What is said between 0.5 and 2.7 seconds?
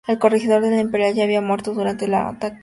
de La Imperial ya había muerto durante un ataque indígena.